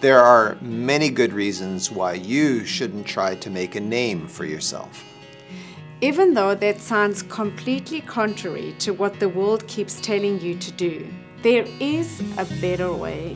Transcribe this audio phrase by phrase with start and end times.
[0.00, 5.04] There are many good reasons why you shouldn't try to make a name for yourself.
[6.00, 11.08] Even though that sounds completely contrary to what the world keeps telling you to do,
[11.42, 13.34] there is a better way.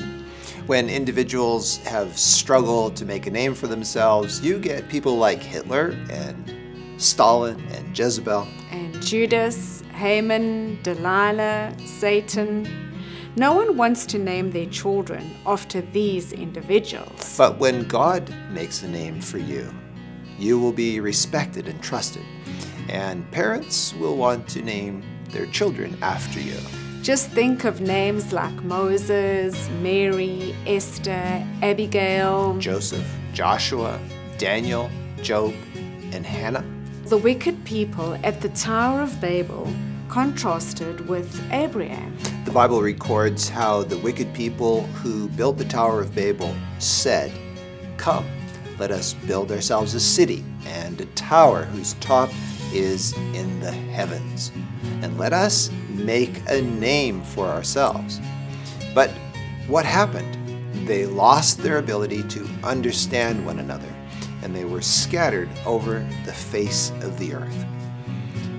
[0.66, 5.96] When individuals have struggled to make a name for themselves, you get people like Hitler
[6.10, 6.48] and
[6.96, 8.46] Stalin and Jezebel.
[8.70, 12.91] And Judas, Haman, Delilah, Satan.
[13.34, 17.34] No one wants to name their children after these individuals.
[17.38, 19.72] But when God makes a name for you,
[20.38, 22.24] you will be respected and trusted.
[22.90, 26.58] And parents will want to name their children after you.
[27.00, 33.98] Just think of names like Moses, Mary, Esther, Abigail, Joseph, Joshua,
[34.36, 34.90] Daniel,
[35.22, 35.54] Job,
[36.12, 36.64] and Hannah.
[37.06, 39.72] The wicked people at the Tower of Babel
[40.08, 42.14] contrasted with Abraham.
[42.52, 47.32] The Bible records how the wicked people who built the Tower of Babel said,
[47.96, 48.26] Come,
[48.78, 52.28] let us build ourselves a city and a tower whose top
[52.74, 54.52] is in the heavens,
[55.00, 58.20] and let us make a name for ourselves.
[58.94, 59.08] But
[59.66, 60.86] what happened?
[60.86, 63.88] They lost their ability to understand one another,
[64.42, 67.64] and they were scattered over the face of the earth.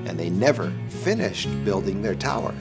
[0.07, 2.55] And they never finished building their tower.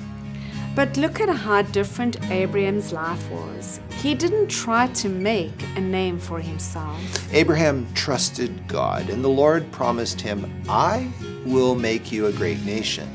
[0.75, 3.79] But look at how different Abraham's life was.
[4.01, 6.99] He didn't try to make a name for himself.
[7.35, 11.11] Abraham trusted God, and the Lord promised him, I
[11.45, 13.07] will make you a great nation.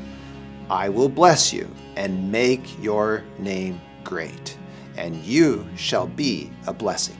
[0.70, 4.56] I will bless you and make your name great,
[4.96, 7.18] and you shall be a blessing.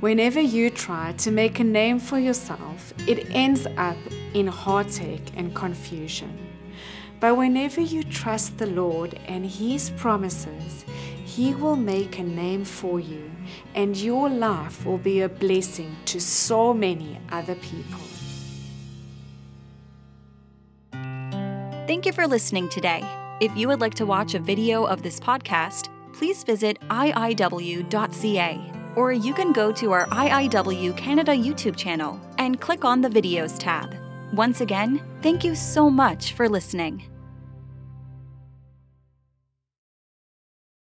[0.00, 3.96] Whenever you try to make a name for yourself, it ends up
[4.34, 6.43] in heartache and confusion.
[7.24, 10.84] But whenever you trust the Lord and His promises,
[11.24, 13.30] He will make a name for you,
[13.74, 18.04] and your life will be a blessing to so many other people.
[21.86, 23.02] Thank you for listening today.
[23.40, 28.60] If you would like to watch a video of this podcast, please visit iiw.ca
[28.96, 33.58] or you can go to our IIW Canada YouTube channel and click on the Videos
[33.58, 33.96] tab.
[34.34, 37.02] Once again, thank you so much for listening.